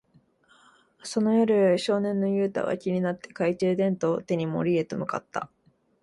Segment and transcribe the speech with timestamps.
[1.03, 5.47] その夜、少年のユウタは気になって、懐中電灯を手に森へと向かった。